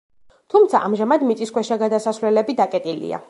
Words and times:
თუმცა 0.53 0.81
ამჟამად 0.87 1.27
მიწისქვეშა 1.31 1.79
გადასასვლელები 1.83 2.59
დაკეტილია. 2.63 3.19